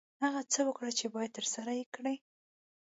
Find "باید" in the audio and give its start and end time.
1.13-1.35